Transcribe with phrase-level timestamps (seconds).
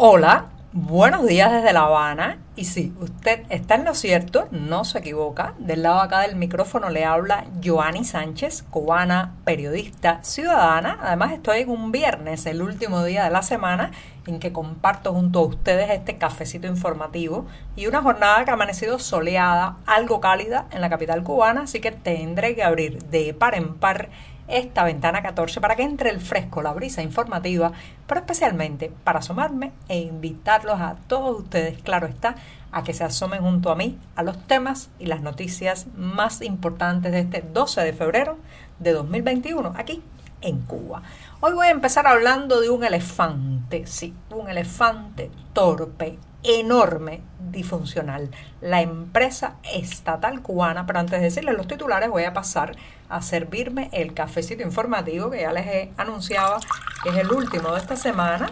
[0.00, 2.38] Hola, buenos días desde La Habana.
[2.54, 5.54] Y sí, usted está en lo cierto, no se equivoca.
[5.58, 11.00] Del lado acá del micrófono le habla Joanny Sánchez, cubana, periodista, ciudadana.
[11.02, 13.90] Además estoy en un viernes, el último día de la semana,
[14.28, 19.00] en que comparto junto a ustedes este cafecito informativo y una jornada que ha amanecido
[19.00, 23.74] soleada, algo cálida en la capital cubana, así que tendré que abrir de par en
[23.74, 24.10] par
[24.48, 27.72] esta ventana 14 para que entre el fresco, la brisa informativa,
[28.06, 32.34] pero especialmente para asomarme e invitarlos a todos ustedes, claro está,
[32.72, 37.12] a que se asomen junto a mí a los temas y las noticias más importantes
[37.12, 38.38] de este 12 de febrero
[38.78, 40.02] de 2021, aquí
[40.40, 41.02] en Cuba.
[41.40, 48.80] Hoy voy a empezar hablando de un elefante, sí, un elefante torpe, enorme, disfuncional, la
[48.80, 52.76] empresa estatal cubana, pero antes de decirles los titulares voy a pasar
[53.08, 56.58] a servirme el cafecito informativo que ya les he anunciado
[57.02, 58.50] que es el último de esta semana.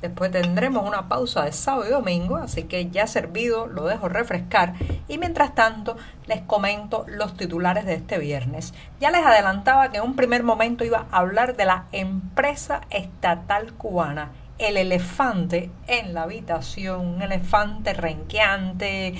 [0.00, 4.74] Después tendremos una pausa de sábado y domingo, así que ya servido lo dejo refrescar
[5.08, 5.96] y mientras tanto
[6.26, 8.74] les comento los titulares de este viernes.
[9.00, 13.72] Ya les adelantaba que en un primer momento iba a hablar de la empresa estatal
[13.72, 19.14] cubana el elefante en la habitación, un elefante renqueante,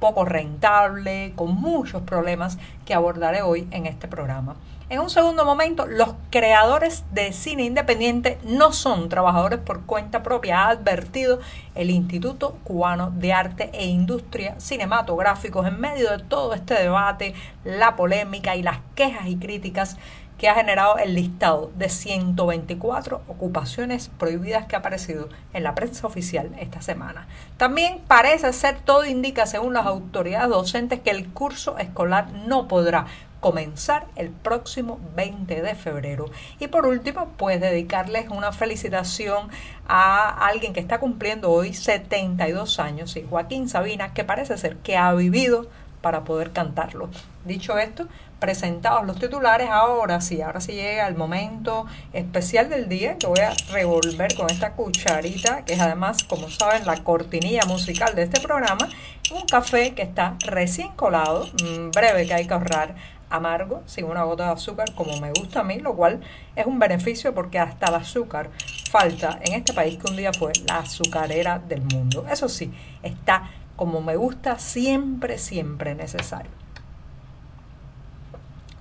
[0.00, 4.56] poco rentable, con muchos problemas que abordaré hoy en este programa.
[4.92, 10.64] En un segundo momento, los creadores de cine independiente no son trabajadores por cuenta propia,
[10.64, 11.38] ha advertido
[11.74, 17.32] el Instituto Cubano de Arte e Industria Cinematográficos en medio de todo este debate,
[17.64, 19.96] la polémica y las quejas y críticas
[20.42, 26.04] que ha generado el listado de 124 ocupaciones prohibidas que ha aparecido en la prensa
[26.04, 27.28] oficial esta semana.
[27.58, 33.06] También parece ser, todo indica según las autoridades docentes, que el curso escolar no podrá
[33.38, 36.26] comenzar el próximo 20 de febrero.
[36.58, 39.48] Y por último, pues dedicarles una felicitación
[39.86, 44.96] a alguien que está cumpliendo hoy 72 años, y Joaquín Sabina, que parece ser que
[44.96, 45.68] ha vivido
[46.00, 47.10] para poder cantarlo.
[47.44, 48.08] Dicho esto,
[48.42, 53.38] presentados los titulares, ahora sí, ahora sí llega el momento especial del día que voy
[53.38, 58.40] a revolver con esta cucharita, que es además, como saben, la cortinilla musical de este
[58.40, 58.88] programa,
[59.32, 62.96] un café que está recién colado, mm, breve que hay que ahorrar,
[63.30, 66.20] amargo, sin una gota de azúcar, como me gusta a mí, lo cual
[66.56, 68.50] es un beneficio porque hasta el azúcar
[68.90, 72.26] falta en este país que un día fue la azucarera del mundo.
[72.28, 72.74] Eso sí,
[73.04, 76.61] está como me gusta, siempre, siempre necesario.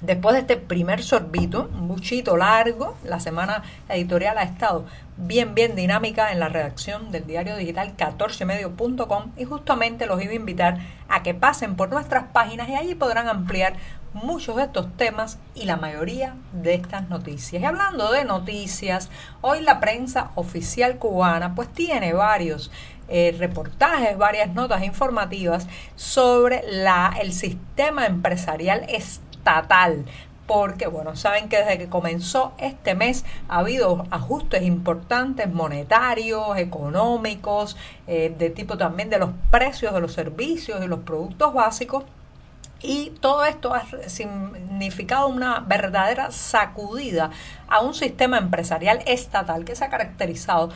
[0.02, 4.86] Después de este primer sorbito, un buchito largo, la semana editorial ha estado
[5.16, 10.36] bien, bien dinámica en la redacción del diario digital 14medio.com y justamente los iba a
[10.36, 13.76] invitar a que pasen por nuestras páginas y allí podrán ampliar
[14.14, 17.62] muchos de estos temas y la mayoría de estas noticias.
[17.62, 22.72] Y hablando de noticias, hoy la prensa oficial cubana pues tiene varios
[23.08, 26.64] eh, reportajes, varias notas informativas sobre
[27.22, 28.86] el sistema empresarial
[29.42, 30.06] estatal
[30.48, 37.78] porque, bueno, saben que desde que comenzó este mes ha habido ajustes importantes monetarios, económicos,
[38.06, 42.04] eh, de tipo también de los precios de los servicios y los productos básicos.
[42.82, 47.30] Y todo esto ha significado una verdadera sacudida
[47.70, 50.72] a un sistema empresarial estatal que se ha caracterizado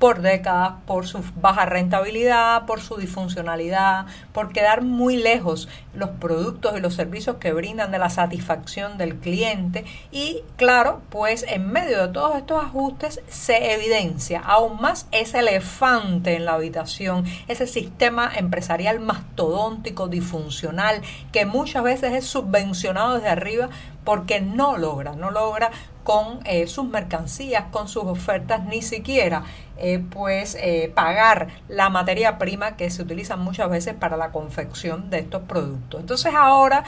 [0.00, 6.76] por décadas, por su baja rentabilidad, por su disfuncionalidad, por quedar muy lejos los productos
[6.76, 9.84] y los servicios que brindan de la satisfacción del cliente.
[10.10, 16.34] Y claro, pues en medio de todos estos ajustes se evidencia aún más ese elefante
[16.34, 23.68] en la habitación, ese sistema empresarial mastodóntico, disfuncional, que muchas veces es subvencionado desde arriba
[24.04, 25.70] porque no logra, no logra
[26.02, 29.44] con eh, sus mercancías, con sus ofertas, ni siquiera
[29.76, 35.10] eh, pues eh, pagar la materia prima que se utiliza muchas veces para la confección
[35.10, 36.00] de estos productos.
[36.00, 36.84] Entonces ahora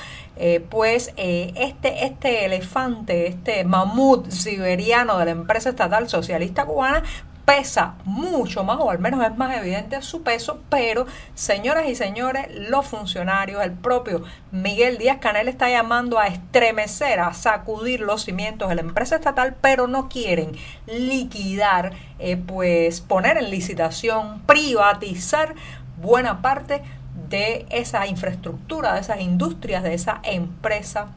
[0.70, 7.04] pues este, este elefante, este mamut siberiano de la empresa estatal socialista cubana
[7.44, 12.46] pesa mucho más, o al menos es más evidente su peso, pero señoras y señores,
[12.68, 18.68] los funcionarios, el propio Miguel Díaz Canel está llamando a estremecer, a sacudir los cimientos
[18.68, 20.52] de la empresa estatal, pero no quieren
[20.86, 25.54] liquidar, eh, pues poner en licitación, privatizar
[26.00, 26.82] buena parte
[27.28, 31.08] de esa infraestructura, de esas industrias, de esa empresa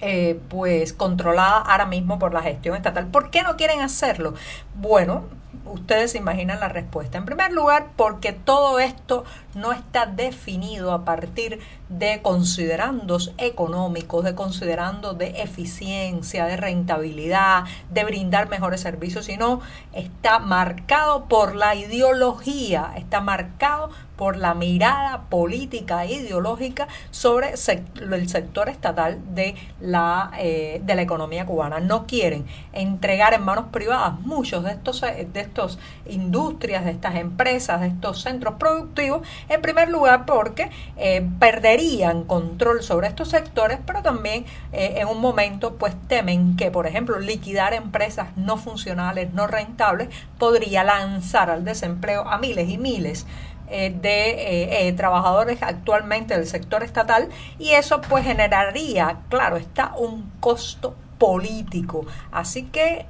[0.00, 3.06] eh, pues controlada ahora mismo por la gestión estatal.
[3.06, 4.34] ¿Por qué no quieren hacerlo?
[4.74, 5.24] Bueno,
[5.64, 7.18] ustedes se imaginan la respuesta.
[7.18, 9.24] En primer lugar, porque todo esto
[9.54, 18.04] no está definido a partir de considerandos económicos, de considerando de eficiencia, de rentabilidad, de
[18.04, 19.60] brindar mejores servicios, sino
[19.92, 28.28] está marcado por la ideología, está marcado por la mirada política e ideológica sobre el
[28.28, 31.80] sector estatal de la, eh, de la economía cubana.
[31.80, 37.80] No quieren entregar en manos privadas muchos de estos, de estos industrias, de estas empresas,
[37.80, 41.26] de estos centros productivos, en primer lugar porque eh,
[41.76, 46.86] perderían control sobre estos sectores, pero también eh, en un momento pues temen que, por
[46.86, 50.08] ejemplo, liquidar empresas no funcionales, no rentables,
[50.38, 53.26] podría lanzar al desempleo a miles y miles
[53.68, 57.28] eh, de eh, trabajadores actualmente del sector estatal
[57.58, 62.06] y eso pues generaría, claro, está un costo político.
[62.32, 63.06] Así que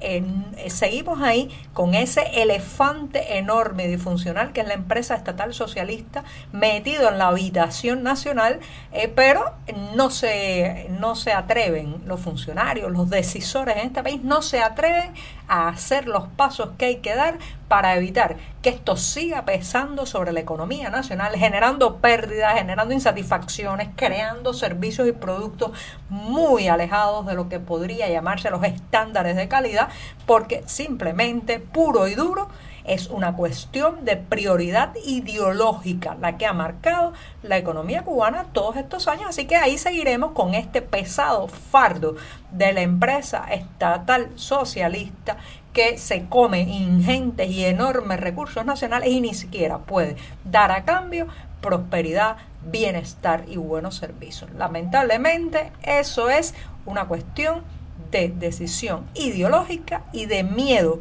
[0.69, 7.09] seguimos ahí con ese elefante enorme y disfuncional que es la empresa estatal socialista metido
[7.09, 8.61] en la habitación nacional,
[8.93, 9.53] eh, pero
[9.95, 15.13] no se, no se atreven los funcionarios, los decisores en este país, no se atreven
[15.49, 17.39] a hacer los pasos que hay que dar
[17.69, 24.55] para evitar que esto siga pesando sobre la economía nacional, generando pérdidas, generando insatisfacciones, creando
[24.55, 25.73] servicios y productos
[26.09, 29.89] muy alejados de lo que podría llamarse los estándares de calidad,
[30.27, 32.49] porque simplemente puro y duro
[32.87, 37.13] es una cuestión de prioridad ideológica la que ha marcado
[37.43, 39.27] la economía cubana todos estos años.
[39.29, 42.15] Así que ahí seguiremos con este pesado fardo
[42.53, 45.37] de la empresa estatal socialista
[45.73, 51.27] que se come ingentes y enormes recursos nacionales y ni siquiera puede dar a cambio
[51.61, 54.51] prosperidad, bienestar y buenos servicios.
[54.53, 56.55] Lamentablemente eso es
[56.85, 57.63] una cuestión
[58.11, 61.01] de decisión ideológica y de miedo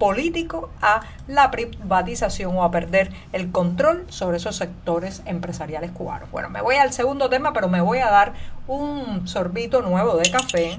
[0.00, 6.30] político a la privatización o a perder el control sobre esos sectores empresariales cubanos.
[6.32, 8.32] Bueno, me voy al segundo tema, pero me voy a dar
[8.66, 10.78] un sorbito nuevo de café.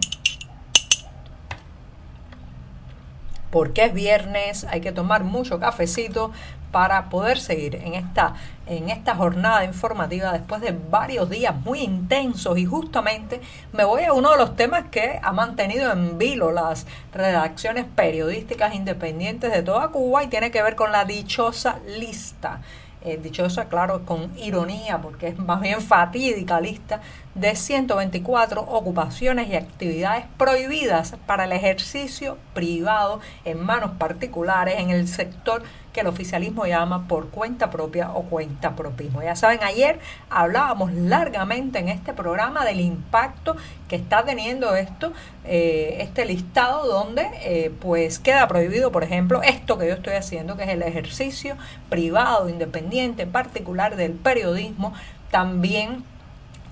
[3.52, 6.32] Porque es viernes, hay que tomar mucho cafecito
[6.72, 12.58] para poder seguir en esta, en esta jornada informativa después de varios días muy intensos.
[12.58, 13.42] Y justamente
[13.74, 18.74] me voy a uno de los temas que ha mantenido en vilo las redacciones periodísticas
[18.74, 22.62] independientes de toda Cuba y tiene que ver con la dichosa lista.
[23.04, 27.02] Eh, dichosa, claro, con ironía, porque es más bien fatídica lista
[27.36, 35.08] de 124 ocupaciones y actividades prohibidas para el ejercicio privado en manos particulares en el
[35.08, 35.64] sector
[35.94, 39.22] que el oficialismo llama por cuenta propia o cuenta propismo.
[39.22, 40.00] Ya saben, ayer
[40.30, 43.56] hablábamos largamente en este programa del impacto
[43.88, 45.12] que está teniendo esto,
[45.46, 50.56] eh, este listado donde eh, pues queda prohibido, por ejemplo, esto que yo estoy haciendo,
[50.56, 51.58] que es el ejercicio
[51.90, 54.94] privado, independiente, particular del periodismo,
[55.30, 56.04] también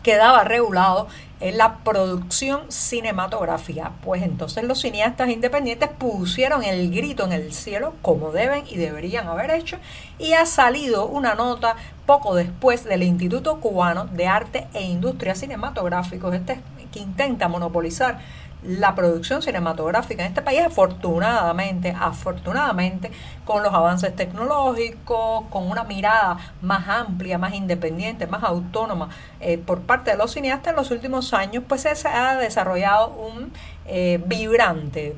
[0.04, 1.07] quedaba regulado
[1.40, 3.92] en la producción cinematográfica.
[4.04, 9.28] Pues entonces los cineastas independientes pusieron el grito en el cielo como deben y deberían
[9.28, 9.78] haber hecho
[10.18, 11.75] y ha salido una nota
[12.06, 16.60] poco después del Instituto Cubano de Arte e Industria Cinematográficos, este
[16.92, 18.19] que intenta monopolizar
[18.63, 23.11] la producción cinematográfica en este país, afortunadamente, afortunadamente,
[23.45, 29.09] con los avances tecnológicos, con una mirada más amplia, más independiente, más autónoma
[29.39, 33.51] eh, por parte de los cineastas en los últimos años, pues se ha desarrollado un
[33.91, 35.15] eh, vibrante,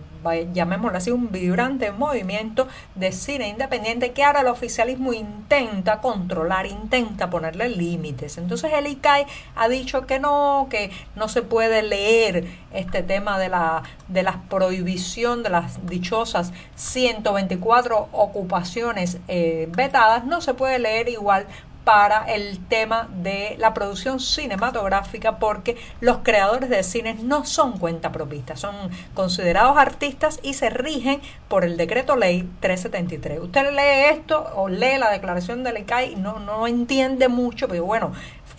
[0.54, 7.30] llamémoslo así, un vibrante movimiento de cine independiente que ahora el oficialismo intenta controlar, intenta
[7.30, 8.38] ponerle límites.
[8.38, 9.26] Entonces el ICAI
[9.58, 14.42] ha dicho que no, que no se puede leer este tema de la, de la
[14.50, 21.46] prohibición de las dichosas 124 ocupaciones eh, vetadas, no se puede leer igual
[21.84, 28.60] para el tema de la producción cinematográfica porque los creadores de cine no son cuentapropistas,
[28.60, 28.76] son
[29.14, 33.40] considerados artistas y se rigen por el decreto ley 373.
[33.40, 37.86] Usted lee esto o lee la declaración del ICAI y no, no entiende mucho, pero
[37.86, 38.12] bueno,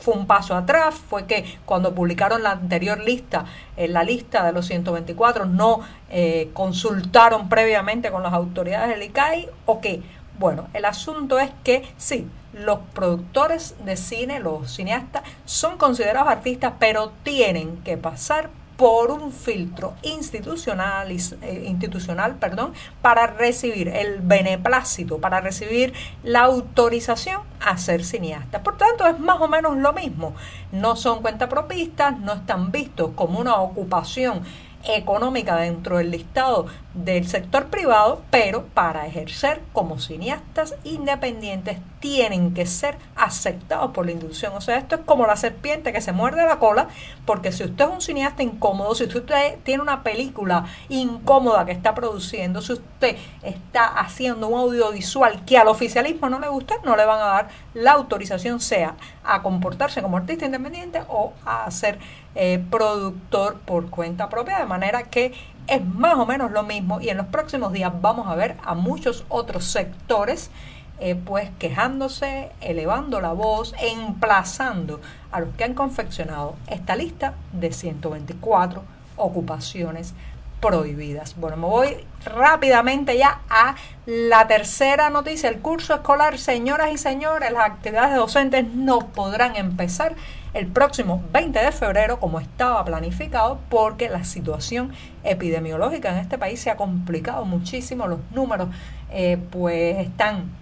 [0.03, 3.45] fue un paso atrás, fue que cuando publicaron la anterior lista,
[3.77, 9.49] en la lista de los 124, no eh, consultaron previamente con las autoridades del ICAI
[9.67, 10.03] o qué.
[10.39, 16.75] Bueno, el asunto es que sí, los productores de cine, los cineastas, son considerados artistas,
[16.79, 25.19] pero tienen que pasar por un filtro institucional, eh, institucional perdón, para recibir el beneplácito,
[25.19, 25.93] para recibir
[26.25, 28.63] la autorización a ser cineasta.
[28.63, 30.35] Por tanto, es más o menos lo mismo.
[30.73, 34.43] No son cuentapropistas, no están vistos como una ocupación
[34.85, 42.67] económica dentro del listado del sector privado, pero para ejercer como cineastas independientes tienen que
[42.67, 44.53] ser aceptados por la institución.
[44.57, 46.89] O sea, esto es como la serpiente que se muerde la cola,
[47.25, 51.95] porque si usted es un cineasta incómodo, si usted tiene una película incómoda que está
[51.95, 57.05] produciendo, si usted está haciendo un audiovisual que al oficialismo no le gusta, no le
[57.05, 62.01] van a dar la autorización, sea a comportarse como artista independiente o a ser
[62.35, 65.33] eh, productor por cuenta propia, de manera que
[65.69, 68.75] es más o menos lo mismo y en los próximos días vamos a ver a
[68.75, 70.51] muchos otros sectores
[70.99, 77.73] eh, pues quejándose, elevando la voz, emplazando a los que han confeccionado esta lista de
[77.73, 78.83] 124
[79.17, 80.15] ocupaciones
[80.63, 81.35] prohibidas.
[81.37, 83.75] Bueno, me voy rápidamente ya a
[84.07, 85.51] la tercera noticia.
[85.51, 90.15] El curso escolar, señoras y señores, las actividades docentes no podrán empezar
[90.55, 94.93] el próximo 20 de febrero como estaba planificado porque la situación
[95.25, 98.07] epidemiológica en este país se ha complicado muchísimo.
[98.07, 98.69] Los números
[99.11, 100.62] eh, pues están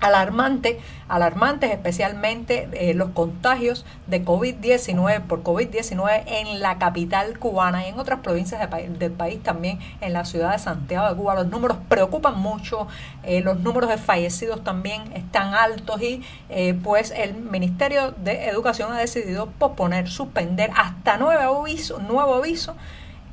[0.00, 7.90] alarmante, alarmantes especialmente eh, los contagios de COVID-19 por COVID-19 en la capital cubana y
[7.90, 11.34] en otras provincias del país también en la ciudad de Santiago de Cuba.
[11.34, 12.88] Los números preocupan mucho,
[13.22, 18.92] eh, los números de fallecidos también están altos y eh, pues el Ministerio de Educación
[18.92, 22.76] ha decidido posponer, suspender hasta nuevo aviso, nuevo aviso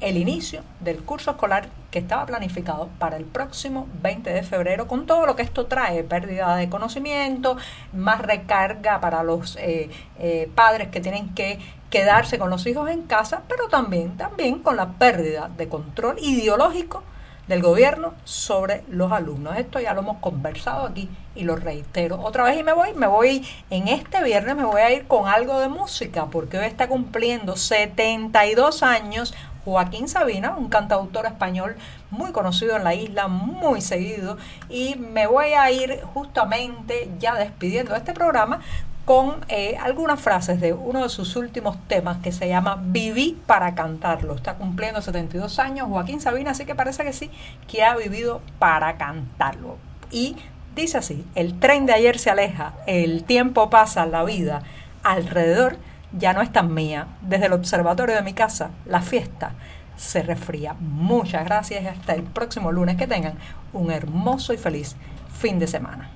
[0.03, 5.05] el inicio del curso escolar que estaba planificado para el próximo 20 de febrero, con
[5.05, 7.55] todo lo que esto trae, pérdida de conocimiento,
[7.93, 13.03] más recarga para los eh, eh, padres que tienen que quedarse con los hijos en
[13.03, 17.03] casa, pero también, también con la pérdida de control ideológico
[17.47, 19.57] del gobierno sobre los alumnos.
[19.57, 23.07] Esto ya lo hemos conversado aquí y lo reitero otra vez y me voy, me
[23.07, 26.87] voy en este viernes me voy a ir con algo de música porque hoy está
[26.87, 29.33] cumpliendo 72 años
[29.65, 31.75] Joaquín Sabina, un cantautor español
[32.11, 34.37] muy conocido en la isla, muy seguido,
[34.69, 38.59] y me voy a ir justamente ya despidiendo de este programa
[39.05, 43.75] con eh, algunas frases de uno de sus últimos temas que se llama Viví para
[43.75, 44.35] cantarlo.
[44.35, 47.29] Está cumpliendo 72 años Joaquín Sabina, así que parece que sí,
[47.67, 49.77] que ha vivido para cantarlo.
[50.09, 50.37] Y
[50.75, 54.63] dice así, el tren de ayer se aleja, el tiempo pasa, la vida
[55.03, 55.77] alrededor
[56.17, 57.07] ya no es tan mía.
[57.21, 59.53] Desde el observatorio de mi casa, la fiesta
[59.95, 60.73] se refría.
[60.79, 62.97] Muchas gracias y hasta el próximo lunes.
[62.97, 63.35] Que tengan
[63.73, 64.95] un hermoso y feliz
[65.39, 66.09] fin de semana.